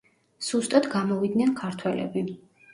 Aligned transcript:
სუსტად 0.45 0.89
გამოვიდნენ 0.95 1.55
ქართველები. 1.63 2.29